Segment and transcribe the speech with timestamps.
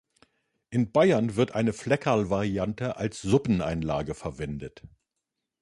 [0.71, 4.81] In Bayern wird eine Fleckerl-Variante als Suppeneinlage verwendet.